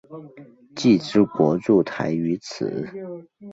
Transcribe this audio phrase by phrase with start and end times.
[0.75, 2.87] 既之国筑台于此。